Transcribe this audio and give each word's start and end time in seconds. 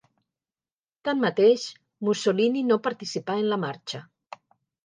Tanmateix, 1.09 1.67
Mussolini 2.09 2.65
no 2.71 2.81
participà 2.89 3.39
en 3.43 3.49
la 3.55 3.61
marxa. 3.67 4.05